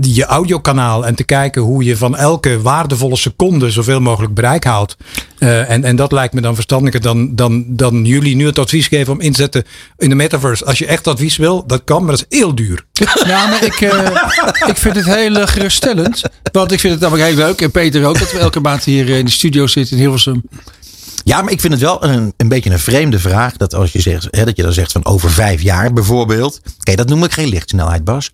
je 0.00 0.24
audiokanaal 0.24 1.06
en 1.06 1.14
te 1.14 1.24
kijken 1.24 1.62
hoe 1.62 1.84
je 1.84 1.96
van 1.96 2.16
elke 2.16 2.60
waardevolle 2.60 3.16
seconde 3.16 3.70
zoveel 3.70 4.00
mogelijk 4.00 4.34
bereik 4.34 4.64
haalt. 4.64 4.96
Eh, 5.38 5.70
en, 5.70 5.84
en 5.84 5.96
dat 5.96 6.12
lijkt 6.12 6.34
me 6.34 6.40
dan 6.40 6.54
verstandiger 6.54 7.00
dan, 7.00 7.34
dan, 7.34 7.64
dan 7.68 8.04
jullie 8.04 8.36
nu 8.36 8.46
het 8.46 8.58
advies 8.58 8.86
geven 8.86 9.12
om 9.12 9.20
in 9.20 9.32
te 9.32 9.40
zetten 9.40 9.64
in 9.98 10.08
de 10.08 10.14
metaverse. 10.14 10.64
Als 10.64 10.78
je 10.78 10.86
echt 10.86 11.06
advies 11.06 11.36
wil, 11.36 11.66
dat 11.66 11.84
kan, 11.84 12.04
maar 12.04 12.16
dat 12.16 12.26
is 12.28 12.38
heel 12.38 12.54
duur. 12.54 12.84
Ja, 13.26 13.46
maar 13.46 13.64
ik, 13.64 13.80
eh, 13.80 14.68
ik 14.72 14.76
vind 14.76 14.96
het 14.96 15.04
heel 15.04 15.36
eh, 15.36 15.46
geruststellend. 15.46 16.22
Want 16.52 16.72
ik 16.72 16.80
vind 16.80 16.92
het 16.92 17.02
namelijk 17.02 17.28
heel 17.28 17.46
leuk. 17.46 17.60
En 17.60 17.70
Peter 17.70 18.06
ook. 18.06 18.18
Dat 18.18 18.32
we 18.32 18.38
elke 18.38 18.60
maand 18.60 18.84
hier 18.84 19.08
in 19.08 19.24
de 19.24 19.30
studio 19.30 19.66
zitten 19.66 19.96
in 19.96 20.02
Hilversum. 20.02 20.42
Ja, 21.24 21.42
maar 21.42 21.52
ik 21.52 21.60
vind 21.60 21.72
het 21.72 21.82
wel 21.82 22.04
een, 22.04 22.34
een 22.36 22.48
beetje 22.48 22.70
een 22.70 22.78
vreemde 22.78 23.18
vraag. 23.18 23.56
Dat 23.56 23.74
als 23.74 23.92
je 23.92 24.00
zegt, 24.00 24.28
hè, 24.30 24.44
dat 24.44 24.56
je 24.56 24.62
dan 24.62 24.72
zegt 24.72 24.92
van 24.92 25.04
over 25.04 25.30
vijf 25.30 25.62
jaar 25.62 25.92
bijvoorbeeld. 25.92 26.60
Kijk, 26.82 26.96
dat 26.96 27.08
noem 27.08 27.24
ik 27.24 27.32
geen 27.32 27.48
lichtsnelheid, 27.48 28.04
Bas. 28.04 28.32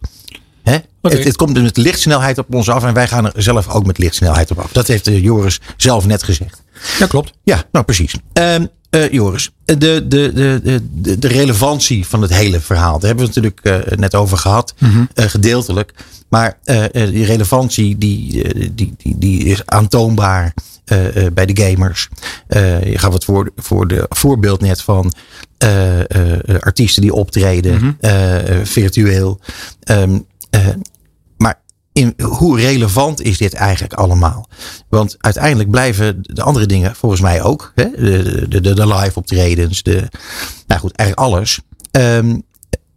Het, 1.03 1.25
het 1.25 1.37
komt 1.37 1.55
dus 1.55 1.63
met 1.63 1.77
lichtsnelheid 1.77 2.39
op 2.39 2.55
ons 2.55 2.69
af. 2.69 2.85
En 2.85 2.95
wij 2.95 3.09
gaan 3.09 3.33
er 3.33 3.43
zelf 3.43 3.69
ook 3.69 3.87
met 3.87 3.99
lichtsnelheid 3.99 4.51
op 4.51 4.59
af. 4.59 4.73
Dat 4.73 4.87
heeft 4.87 5.07
eh, 5.07 5.23
Joris 5.23 5.61
zelf 5.77 6.07
net 6.07 6.23
gezegd. 6.23 6.63
Ja, 6.99 7.07
klopt. 7.07 7.33
Ja, 7.43 7.65
nou 7.73 7.85
precies. 7.85 8.15
Ehm, 8.33 8.65
eh, 8.91 9.13
Joris, 9.13 9.51
de, 9.65 9.77
de, 9.77 10.07
de, 10.09 10.61
de, 10.93 11.19
de, 11.19 11.29
relevantie 11.29 12.07
van 12.07 12.23
het 12.23 12.35
hele 12.35 12.61
verhaal. 12.61 12.99
Daar 12.99 13.09
hebben 13.09 13.27
we 13.27 13.33
het 13.33 13.43
natuurlijk 13.43 13.91
eh, 13.91 13.99
net 13.99 14.15
over 14.15 14.39
gehad. 14.39 14.75
eh, 15.15 15.25
gedeeltelijk. 15.25 15.95
Maar 16.29 16.59
die 16.93 17.25
relevantie 17.25 17.99
die, 17.99 18.43
die, 18.75 18.95
die, 18.97 19.19
die 19.19 19.45
is 19.45 19.67
aantoonbaar 19.67 20.55
bij 21.33 21.47
de 21.47 21.63
gamers. 21.63 22.09
Je 22.85 22.99
gaf 22.99 23.13
het 23.13 23.25
voor, 23.25 23.51
voor 23.57 23.89
de 23.89 24.07
voorbeeld 24.09 24.61
net 24.61 24.83
van 24.83 25.13
artiesten 26.61 27.03
die 27.03 27.13
optreden 27.13 27.97
eh, 28.01 28.37
virtueel. 28.63 29.41
Eh, 29.81 30.03
maar 31.37 31.61
in, 31.93 32.15
hoe 32.23 32.61
relevant 32.61 33.23
is 33.23 33.39
dit 33.39 33.55
eigenlijk 33.55 33.93
allemaal? 33.93 34.49
Want 34.89 35.17
uiteindelijk 35.19 35.71
blijven 35.71 36.19
de 36.23 36.43
andere 36.43 36.67
dingen 36.67 36.97
volgens 36.97 37.21
mij 37.21 37.43
ook. 37.43 37.73
Hè? 37.75 37.85
De, 37.91 38.47
de, 38.49 38.61
de, 38.61 38.87
live 38.87 39.19
optredens, 39.19 39.83
de, 39.83 40.09
nou 40.67 40.81
goed, 40.81 40.97
eigenlijk 40.97 41.29
alles. 41.29 41.61
Ehm, 41.91 42.39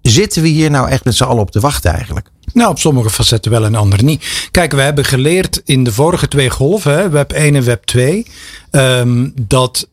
zitten 0.01 0.41
we 0.41 0.48
hier 0.48 0.70
nou 0.70 0.89
echt 0.89 1.05
met 1.05 1.15
z'n 1.15 1.24
allen 1.24 1.41
op 1.41 1.51
te 1.51 1.60
wachten 1.60 1.91
eigenlijk? 1.93 2.29
Nou, 2.53 2.70
op 2.70 2.79
sommige 2.79 3.10
facetten 3.10 3.51
wel 3.51 3.65
en 3.65 3.75
andere 3.75 4.03
niet. 4.03 4.48
Kijk, 4.51 4.72
we 4.72 4.81
hebben 4.81 5.05
geleerd 5.05 5.62
in 5.65 5.84
de 5.84 5.93
vorige 5.93 6.27
twee 6.27 6.50
golven, 6.50 7.12
web 7.12 7.31
1 7.31 7.55
en 7.55 7.63
web 7.63 7.86
2, 7.86 8.27
ehm, 8.72 9.29
dat 9.41 9.89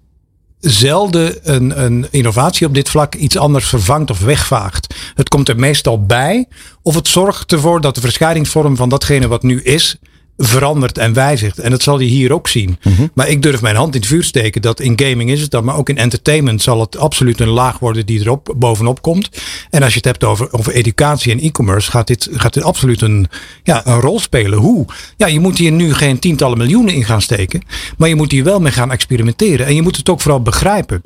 zelden 0.60 1.54
een, 1.54 1.82
een 1.84 2.06
innovatie 2.10 2.66
op 2.66 2.74
dit 2.74 2.88
vlak 2.88 3.14
iets 3.14 3.36
anders 3.36 3.68
vervangt 3.68 4.10
of 4.10 4.20
wegvaagt. 4.20 4.94
Het 5.14 5.28
komt 5.28 5.48
er 5.48 5.58
meestal 5.58 6.06
bij 6.06 6.46
of 6.82 6.94
het 6.94 7.08
zorgt 7.08 7.52
ervoor 7.52 7.80
dat 7.80 7.94
de 7.94 8.00
verschijningsvorm 8.00 8.76
van 8.76 8.88
datgene 8.88 9.28
wat 9.28 9.42
nu 9.42 9.62
is 9.62 9.96
verandert 10.38 10.98
en 10.98 11.12
wijzigt. 11.12 11.58
En 11.58 11.70
dat 11.70 11.82
zal 11.82 11.98
je 11.98 12.06
hier 12.06 12.32
ook 12.32 12.48
zien. 12.48 12.78
Maar 13.14 13.28
ik 13.28 13.42
durf 13.42 13.60
mijn 13.60 13.76
hand 13.76 13.94
in 13.94 14.00
het 14.00 14.08
vuur 14.08 14.24
steken 14.24 14.62
dat 14.62 14.80
in 14.80 15.00
gaming 15.00 15.30
is 15.30 15.40
het 15.40 15.50
dan, 15.50 15.64
maar 15.64 15.76
ook 15.76 15.88
in 15.88 15.98
entertainment 15.98 16.62
zal 16.62 16.80
het 16.80 16.96
absoluut 16.96 17.40
een 17.40 17.48
laag 17.48 17.78
worden 17.78 18.06
die 18.06 18.20
erop 18.20 18.54
bovenop 18.56 19.02
komt. 19.02 19.28
En 19.70 19.82
als 19.82 19.90
je 19.90 19.96
het 19.96 20.06
hebt 20.06 20.24
over, 20.24 20.52
over 20.52 20.72
educatie 20.72 21.32
en 21.32 21.40
e-commerce, 21.40 21.90
gaat 21.90 22.06
dit, 22.06 22.28
gaat 22.32 22.54
dit 22.54 22.62
absoluut 22.62 23.00
een, 23.00 23.26
ja, 23.62 23.86
een 23.86 24.00
rol 24.00 24.20
spelen. 24.20 24.58
Hoe? 24.58 24.86
Ja, 25.16 25.26
je 25.26 25.40
moet 25.40 25.58
hier 25.58 25.72
nu 25.72 25.94
geen 25.94 26.18
tientallen 26.18 26.58
miljoenen 26.58 26.94
in 26.94 27.04
gaan 27.04 27.22
steken, 27.22 27.62
maar 27.96 28.08
je 28.08 28.16
moet 28.16 28.32
hier 28.32 28.44
wel 28.44 28.60
mee 28.60 28.72
gaan 28.72 28.92
experimenteren. 28.92 29.66
En 29.66 29.74
je 29.74 29.82
moet 29.82 29.96
het 29.96 30.08
ook 30.08 30.20
vooral 30.20 30.42
begrijpen. 30.42 31.02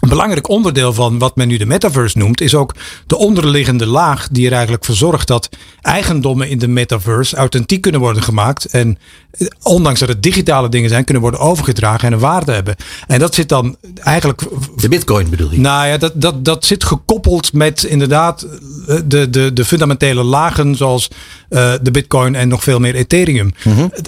Een 0.00 0.08
belangrijk 0.08 0.48
onderdeel 0.48 0.92
van 0.92 1.18
wat 1.18 1.36
men 1.36 1.48
nu 1.48 1.56
de 1.56 1.66
metaverse 1.66 2.18
noemt, 2.18 2.40
is 2.40 2.54
ook 2.54 2.74
de 3.06 3.16
onderliggende 3.16 3.86
laag 3.86 4.28
die 4.28 4.46
er 4.46 4.52
eigenlijk 4.52 4.84
voor 4.84 4.94
zorgt 4.94 5.26
dat 5.26 5.48
eigendommen 5.80 6.48
in 6.48 6.58
de 6.58 6.68
metaverse 6.68 7.36
authentiek 7.36 7.80
kunnen 7.80 8.00
worden 8.00 8.22
gemaakt. 8.22 8.64
En 8.64 8.98
eh, 9.30 9.46
ondanks 9.62 10.00
dat 10.00 10.08
het 10.08 10.22
digitale 10.22 10.68
dingen 10.68 10.88
zijn, 10.88 11.04
kunnen 11.04 11.22
worden 11.22 11.40
overgedragen 11.40 12.06
en 12.06 12.12
een 12.12 12.18
waarde 12.18 12.52
hebben. 12.52 12.76
En 13.06 13.18
dat 13.18 13.34
zit 13.34 13.48
dan 13.48 13.76
eigenlijk. 13.94 14.42
De 14.76 14.88
bitcoin 14.88 15.30
bedoel 15.30 15.50
je? 15.50 15.60
Nou 15.60 15.86
ja, 15.86 15.98
dat, 15.98 16.12
dat, 16.14 16.44
dat 16.44 16.64
zit 16.64 16.84
gekoppeld 16.84 17.52
met 17.52 17.82
inderdaad 17.82 18.42
eh, 18.86 18.96
de, 19.04 19.30
de, 19.30 19.52
de 19.52 19.64
fundamentele 19.64 20.22
lagen 20.22 20.74
zoals 20.76 21.08
uh, 21.50 21.72
de 21.82 21.90
bitcoin 21.90 22.34
en 22.34 22.48
nog 22.48 22.62
veel 22.62 22.78
meer 22.78 22.94
Ethereum. 22.94 23.52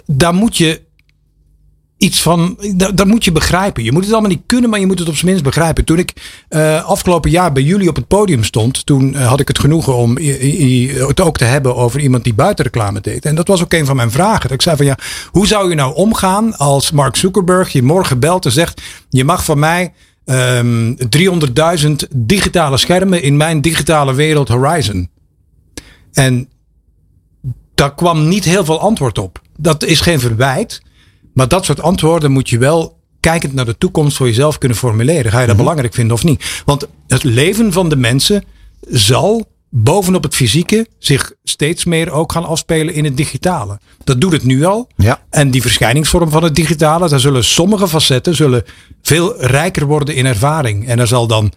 Daar 0.07 0.35
moet 0.35 0.57
je 0.57 0.81
iets 2.03 2.23
van. 2.23 2.59
Dat, 2.75 2.97
dat, 2.97 3.07
moet 3.07 3.25
je 3.25 3.33
begrijpen. 3.33 3.85
Je 3.85 3.93
moet 3.93 4.05
het 4.05 4.13
allemaal 4.13 4.31
niet 4.31 4.43
kunnen, 4.47 4.71
maar 4.71 4.81
je 4.81 4.87
moet 4.87 4.99
het 4.99 5.09
op 5.09 5.15
zijn 5.15 5.27
minst 5.27 5.45
begrijpen. 5.45 5.85
Toen 5.85 5.99
ik 5.99 6.13
uh, 6.51 6.85
afgelopen 6.85 7.31
jaar 7.31 7.53
bij 7.53 7.63
jullie 7.63 7.89
op 7.89 7.97
het 7.97 8.07
podium 8.07 8.45
stond, 8.45 8.87
toen 8.87 9.13
uh, 9.13 9.27
had 9.29 9.41
ik 9.41 9.49
het 9.49 9.59
genoegen 9.59 9.95
om 9.95 10.17
het 10.17 11.21
ook 11.21 11.37
te 11.37 11.45
hebben 11.45 11.77
over 11.77 12.01
iemand 12.01 12.25
die 12.25 12.35
buitenreclame 12.35 13.01
deed. 13.01 13.25
En 13.25 13.35
dat 13.35 13.49
was 13.49 13.63
ook 13.63 13.73
een 13.73 13.87
van 13.87 13.97
mijn 13.97 14.11
vragen. 14.11 14.43
Dat 14.43 14.51
ik 14.51 14.63
zei 14.63 14.77
van 14.77 14.87
ja, 14.87 14.99
hoe 15.31 15.47
zou 15.47 15.69
je 15.69 15.75
nou 15.75 15.95
omgaan 15.95 16.57
als 16.57 16.91
Mark 16.91 17.17
Zuckerberg 17.17 17.73
je 17.73 17.83
morgen 17.83 18.19
belt 18.19 18.45
en 18.45 18.53
zegt: 18.53 18.83
Je 19.09 19.25
mag 19.25 19.45
van 19.45 19.59
mij. 19.59 19.93
Um, 20.25 20.97
300.000 21.17 21.93
digitale 22.11 22.77
schermen 22.77 23.23
in 23.23 23.37
mijn 23.37 23.61
digitale 23.61 24.15
wereld 24.15 24.49
Horizon. 24.49 25.11
En 26.13 26.49
daar 27.75 27.95
kwam 27.95 28.29
niet 28.29 28.45
heel 28.45 28.65
veel 28.65 28.81
antwoord 28.81 29.19
op. 29.19 29.41
Dat 29.57 29.85
is 29.85 30.01
geen 30.01 30.21
verwijt. 30.21 30.83
Maar 31.35 31.49
dat 31.49 31.65
soort 31.65 31.81
antwoorden 31.81 32.31
moet 32.31 32.49
je 32.49 32.59
wel 32.59 33.01
kijkend 33.21 33.53
naar 33.55 33.65
de 33.65 33.79
toekomst 33.79 34.17
voor 34.17 34.27
jezelf 34.27 34.59
kunnen 34.59 34.79
formuleren. 34.79 35.31
Ga 35.31 35.41
je 35.41 35.47
dat 35.47 35.57
belangrijk 35.57 35.95
vinden 35.95 36.17
of 36.17 36.25
niet? 36.25 36.63
Want 36.65 36.87
het 37.07 37.25
leven 37.25 37.73
van 37.73 37.89
de 37.89 37.97
mensen 37.97 38.45
zal 38.89 39.51
bovenop 39.75 40.23
het 40.23 40.35
fysieke 40.35 40.87
zich 40.99 41.33
steeds 41.45 41.85
meer 41.85 42.11
ook 42.11 42.33
gaan 42.33 42.45
afspelen 42.45 42.95
in 42.95 43.05
het 43.05 43.17
digitale. 43.17 43.79
Dat 44.05 44.21
doet 44.21 44.33
het 44.33 44.45
nu 44.45 44.65
al. 44.65 44.89
Ja. 44.97 45.23
En 45.31 45.51
die 45.51 45.63
verschijningsvorm 45.63 46.31
van 46.31 46.43
het 46.43 46.55
digitale, 46.55 47.09
daar 47.09 47.21
zullen 47.21 47.45
sommige 47.45 47.89
facetten 47.89 48.35
zullen 48.35 48.65
veel 49.03 49.43
rijker 49.43 49.87
worden 49.87 50.15
in 50.15 50.27
ervaring. 50.27 50.89
En 50.89 50.99
er 50.99 51.07
zal 51.07 51.27
dan, 51.27 51.53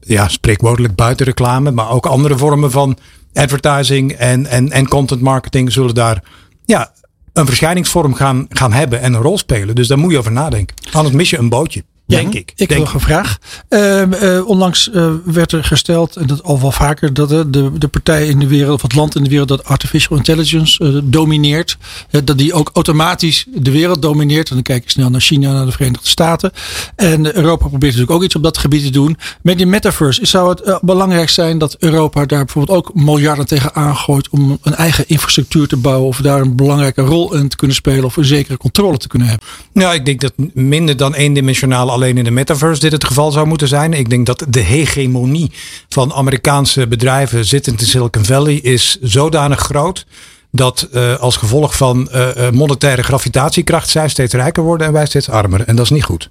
ja, 0.00 0.28
spreekwoordelijk 0.28 0.94
buitenreclame, 0.94 1.70
maar 1.70 1.90
ook 1.90 2.06
andere 2.06 2.36
vormen 2.36 2.70
van 2.70 2.98
advertising 3.32 4.12
en, 4.12 4.46
en, 4.46 4.70
en 4.72 4.88
content 4.88 5.20
marketing 5.20 5.72
zullen 5.72 5.94
daar 5.94 6.22
ja, 6.64 6.92
een 7.36 7.46
verschijningsvorm 7.46 8.14
gaan, 8.14 8.46
gaan 8.48 8.72
hebben 8.72 9.00
en 9.00 9.14
een 9.14 9.20
rol 9.20 9.38
spelen. 9.38 9.74
Dus 9.74 9.88
daar 9.88 9.98
moet 9.98 10.12
je 10.12 10.18
over 10.18 10.32
nadenken. 10.32 10.76
Anders 10.92 11.14
mis 11.14 11.30
je 11.30 11.38
een 11.38 11.48
bootje. 11.48 11.84
Denk 12.06 12.34
ik. 12.34 12.52
Ik 12.56 12.68
heb 12.68 12.78
nog 12.78 12.94
een 12.94 13.00
vraag. 13.00 13.38
Uh, 13.68 14.02
uh, 14.22 14.48
onlangs 14.48 14.88
uh, 14.92 15.12
werd 15.24 15.52
er 15.52 15.64
gesteld, 15.64 16.16
en 16.16 16.26
dat 16.26 16.42
al 16.42 16.60
wel 16.60 16.72
vaker, 16.72 17.14
dat 17.14 17.28
de, 17.28 17.70
de 17.78 17.88
partij 17.88 18.26
in 18.26 18.38
de 18.38 18.46
wereld, 18.46 18.74
of 18.74 18.82
het 18.82 18.94
land 18.94 19.14
in 19.16 19.22
de 19.22 19.30
wereld 19.30 19.48
dat 19.48 19.64
artificial 19.64 20.16
intelligence 20.16 21.02
domineert, 21.04 21.76
dat 22.24 22.38
die 22.38 22.52
ook 22.52 22.70
automatisch 22.72 23.46
de 23.54 23.70
wereld 23.70 24.02
domineert. 24.02 24.48
En 24.48 24.54
dan 24.54 24.62
kijk 24.62 24.82
ik 24.82 24.90
snel 24.90 25.10
naar 25.10 25.20
China, 25.20 25.52
naar 25.52 25.66
de 25.66 25.72
Verenigde 25.72 26.08
Staten. 26.08 26.52
En 26.96 27.36
Europa 27.36 27.68
probeert 27.68 27.92
natuurlijk 27.92 28.10
ook 28.10 28.22
iets 28.22 28.34
op 28.34 28.42
dat 28.42 28.58
gebied 28.58 28.84
te 28.84 28.90
doen. 28.90 29.16
Met 29.42 29.56
die 29.56 29.66
metaverse 29.66 30.26
zou 30.26 30.48
het 30.48 30.78
belangrijk 30.82 31.28
zijn 31.28 31.58
dat 31.58 31.76
Europa 31.78 32.26
daar 32.26 32.44
bijvoorbeeld 32.44 32.78
ook 32.78 32.94
miljarden 32.94 33.46
tegen 33.46 33.74
aangooit 33.74 34.28
om 34.28 34.58
een 34.62 34.74
eigen 34.74 35.04
infrastructuur 35.08 35.68
te 35.68 35.76
bouwen, 35.76 36.08
of 36.08 36.18
daar 36.18 36.40
een 36.40 36.56
belangrijke 36.56 37.02
rol 37.02 37.34
in 37.34 37.48
te 37.48 37.56
kunnen 37.56 37.76
spelen, 37.76 38.04
of 38.04 38.16
een 38.16 38.24
zekere 38.24 38.56
controle 38.56 38.96
te 38.96 39.08
kunnen 39.08 39.28
hebben. 39.28 39.46
Nou, 39.72 39.94
ik 39.94 40.04
denk 40.04 40.20
dat 40.20 40.32
minder 40.54 40.96
dan 40.96 41.14
eendimensionale 41.14 41.94
alleen 41.96 42.18
in 42.18 42.24
de 42.24 42.30
metaverse 42.30 42.80
dit 42.80 42.92
het 42.92 43.04
geval 43.04 43.32
zou 43.32 43.46
moeten 43.46 43.68
zijn. 43.68 43.92
Ik 43.92 44.10
denk 44.10 44.26
dat 44.26 44.44
de 44.48 44.60
hegemonie 44.60 45.52
van 45.88 46.12
Amerikaanse 46.12 46.86
bedrijven 46.86 47.44
zittend 47.44 47.80
in 47.80 47.86
Silicon 47.86 48.24
Valley 48.24 48.54
is 48.54 48.98
zodanig 49.00 49.60
groot 49.60 50.06
dat 50.50 50.88
uh, 50.92 51.16
als 51.16 51.36
gevolg 51.36 51.76
van 51.76 52.08
uh, 52.12 52.50
monetaire 52.50 53.02
gravitatiekracht 53.02 53.88
zij 53.88 54.08
steeds 54.08 54.34
rijker 54.34 54.62
worden 54.62 54.86
en 54.86 54.92
wij 54.92 55.06
steeds 55.06 55.30
armer. 55.30 55.60
En 55.60 55.76
dat 55.76 55.84
is 55.84 55.90
niet 55.90 56.04
goed. 56.04 56.30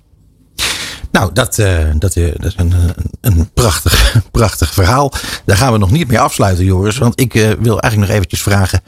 Nou, 1.16 1.30
dat, 1.34 1.58
uh, 1.58 1.78
dat, 1.98 2.16
uh, 2.16 2.32
dat, 2.36 2.46
is 2.46 2.54
een, 2.58 2.74
een 3.22 3.50
prachtig, 3.54 4.16
prachtig 4.32 4.74
verhaal. 4.74 5.12
Daar 5.46 5.58
gaan 5.58 5.72
we 5.72 5.78
nog 5.78 5.92
niet 5.92 6.08
mee 6.08 6.20
afsluiten, 6.20 6.66
Joris. 6.66 6.98
Want 6.98 7.20
ik 7.20 7.34
uh, 7.34 7.50
wil 7.60 7.80
eigenlijk 7.80 7.98
nog 7.98 8.10
eventjes 8.10 8.42
vragen 8.42 8.82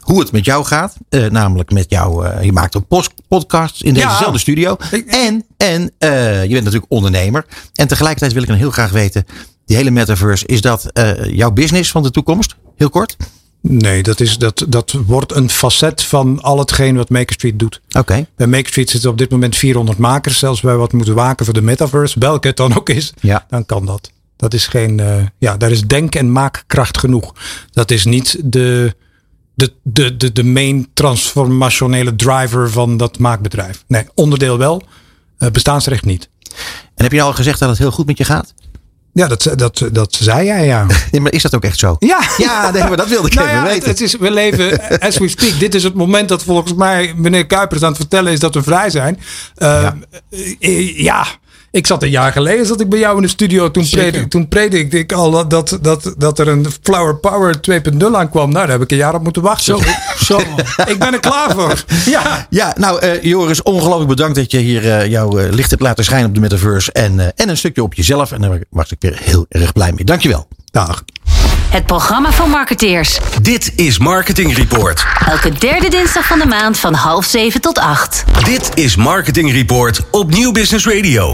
hoe 0.00 0.20
het 0.20 0.32
met 0.32 0.44
jou 0.44 0.64
gaat. 0.64 0.96
namelijk 1.30 1.70
met 1.70 1.90
jou, 1.90 2.42
je 2.44 2.52
maakt 2.52 2.76
ook 2.76 3.04
podcasts 3.28 3.82
in 3.82 3.94
dezezelfde 3.94 4.32
ja. 4.32 4.38
studio. 4.38 4.76
En, 5.06 5.44
en 5.56 5.92
je 6.00 6.46
bent 6.48 6.64
natuurlijk 6.64 6.92
ondernemer. 6.92 7.46
En 7.74 7.88
tegelijkertijd 7.88 8.32
wil 8.32 8.42
ik 8.42 8.48
dan 8.48 8.56
heel 8.56 8.70
graag 8.70 8.90
weten, 8.90 9.24
die 9.66 9.76
hele 9.76 9.90
metaverse, 9.90 10.46
is 10.46 10.60
dat 10.60 10.90
jouw 11.22 11.50
business 11.50 11.90
van 11.90 12.02
de 12.02 12.10
toekomst? 12.10 12.56
Heel 12.76 12.90
kort. 12.90 13.16
Nee, 13.68 14.02
dat, 14.02 14.20
is, 14.20 14.38
dat, 14.38 14.64
dat 14.68 14.92
wordt 15.06 15.34
een 15.34 15.50
facet 15.50 16.02
van 16.02 16.42
al 16.42 16.58
hetgeen 16.58 16.96
wat 16.96 17.08
Maker 17.08 17.34
Street 17.34 17.58
doet. 17.58 17.80
Oké. 17.98 18.26
Bij 18.36 18.46
Maker 18.46 18.68
Street 18.68 18.90
zitten 18.90 19.10
op 19.10 19.18
dit 19.18 19.30
moment 19.30 19.56
400 19.56 19.98
makers. 19.98 20.38
Zelfs 20.38 20.60
wij 20.60 20.76
wat 20.76 20.92
moeten 20.92 21.14
waken 21.14 21.44
voor 21.44 21.54
de 21.54 21.62
metaverse, 21.62 22.18
welke 22.18 22.46
het 22.46 22.56
dan 22.56 22.76
ook 22.76 22.88
is, 22.88 23.12
ja. 23.20 23.46
dan 23.48 23.66
kan 23.66 23.86
dat. 23.86 24.10
Dat 24.36 24.54
is 24.54 24.66
geen, 24.66 24.98
uh, 24.98 25.16
ja, 25.38 25.56
daar 25.56 25.70
is 25.70 25.82
denk- 25.82 26.14
en 26.14 26.32
maakkracht 26.32 26.98
genoeg. 26.98 27.34
Dat 27.70 27.90
is 27.90 28.04
niet 28.04 28.38
de, 28.44 28.94
de, 29.54 29.72
de, 29.82 30.16
de, 30.16 30.32
de 30.32 30.44
main 30.44 30.88
transformationele 30.94 32.16
driver 32.16 32.70
van 32.70 32.96
dat 32.96 33.18
maakbedrijf. 33.18 33.84
Nee, 33.86 34.06
onderdeel 34.14 34.58
wel, 34.58 34.82
uh, 35.38 35.50
bestaansrecht 35.50 36.04
niet. 36.04 36.28
En 36.94 37.04
heb 37.04 37.12
je 37.12 37.22
al 37.22 37.32
gezegd 37.32 37.58
dat 37.58 37.68
het 37.68 37.78
heel 37.78 37.90
goed 37.90 38.06
met 38.06 38.18
je 38.18 38.24
gaat? 38.24 38.54
Ja, 39.14 39.28
dat, 39.28 39.52
dat, 39.56 39.88
dat 39.92 40.14
zei 40.20 40.44
jij, 40.44 40.66
ja. 40.66 40.86
Nee, 41.10 41.20
maar 41.20 41.32
is 41.32 41.42
dat 41.42 41.54
ook 41.54 41.64
echt 41.64 41.78
zo? 41.78 41.96
Ja. 41.98 42.20
Ja, 42.36 42.70
nee, 42.70 42.82
maar 42.82 42.96
dat 42.96 43.08
wilde 43.08 43.26
ik 43.26 43.34
nou 43.34 43.46
even 43.48 43.60
ja, 43.60 43.66
weten. 43.66 43.88
Het 43.88 44.00
is, 44.00 44.16
we 44.16 44.30
leven, 44.30 44.88
as 45.00 45.18
we 45.18 45.28
speak, 45.28 45.58
dit 45.58 45.74
is 45.74 45.82
het 45.82 45.94
moment 45.94 46.28
dat 46.28 46.42
volgens 46.42 46.74
mij 46.74 47.14
meneer 47.16 47.46
Kuipers 47.46 47.82
aan 47.82 47.88
het 47.88 47.96
vertellen 47.96 48.32
is 48.32 48.40
dat 48.40 48.54
we 48.54 48.62
vrij 48.62 48.90
zijn. 48.90 49.20
Uh, 49.58 49.88
ja. 50.58 50.76
ja. 50.96 51.26
Ik 51.74 51.86
zat 51.86 52.02
een 52.02 52.10
jaar 52.10 52.32
geleden 52.32 52.66
zat 52.66 52.80
ik 52.80 52.88
bij 52.88 52.98
jou 52.98 53.16
in 53.16 53.22
de 53.22 53.28
studio. 53.28 53.70
Toen, 53.70 53.88
predik, 53.90 54.30
toen 54.30 54.48
predikte 54.48 54.98
ik 54.98 55.12
al 55.12 55.30
dat, 55.30 55.50
dat, 55.50 55.78
dat, 55.82 56.14
dat 56.16 56.38
er 56.38 56.48
een 56.48 56.66
Flower 56.82 57.16
Power 57.16 57.54
2.0 57.70 58.06
aankwam. 58.12 58.50
Nou, 58.50 58.66
daar 58.66 58.68
heb 58.68 58.82
ik 58.82 58.90
een 58.90 58.96
jaar 58.96 59.14
op 59.14 59.22
moeten 59.22 59.42
wachten. 59.42 59.64
Zo, 59.64 59.80
zo. 60.24 60.38
ik 60.92 60.98
ben 60.98 61.12
er 61.12 61.20
klaar 61.20 61.50
voor. 61.50 61.84
Ja, 62.04 62.46
ja 62.50 62.74
nou 62.78 63.06
uh, 63.06 63.22
Joris, 63.22 63.62
ongelooflijk 63.62 64.08
bedankt 64.08 64.36
dat 64.36 64.50
je 64.50 64.58
hier 64.58 64.84
uh, 64.84 65.06
jouw 65.06 65.38
uh, 65.38 65.52
licht 65.52 65.70
hebt 65.70 65.82
laten 65.82 66.04
schijnen 66.04 66.28
op 66.28 66.34
de 66.34 66.40
metaverse. 66.40 66.92
En, 66.92 67.36
en 67.36 67.48
een 67.48 67.56
stukje 67.56 67.82
op 67.82 67.94
jezelf. 67.94 68.32
En 68.32 68.40
daar 68.40 68.58
was 68.70 68.90
ik 68.92 68.96
weer 69.00 69.18
heel 69.22 69.46
erg 69.48 69.72
blij 69.72 69.92
mee. 69.92 70.04
Dankjewel. 70.04 70.48
Dag. 70.70 71.04
Het 71.74 71.86
programma 71.86 72.32
van 72.32 72.50
marketeers. 72.50 73.18
Dit 73.42 73.72
is 73.76 73.98
Marketing 73.98 74.56
Report. 74.56 75.04
Elke 75.28 75.50
derde 75.50 75.88
dinsdag 75.88 76.26
van 76.26 76.38
de 76.38 76.46
maand 76.46 76.78
van 76.78 76.94
half 76.94 77.24
zeven 77.24 77.60
tot 77.60 77.78
acht. 77.78 78.24
Dit 78.44 78.70
is 78.74 78.96
Marketing 78.96 79.52
Report 79.52 80.00
op 80.10 80.30
Nieuw 80.30 80.52
Business 80.52 80.86
Radio. 80.86 81.32